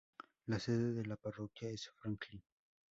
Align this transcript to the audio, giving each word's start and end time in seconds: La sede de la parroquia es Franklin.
La 0.47 0.57
sede 0.57 0.93
de 0.95 1.05
la 1.05 1.15
parroquia 1.15 1.69
es 1.69 1.87
Franklin. 1.89 2.41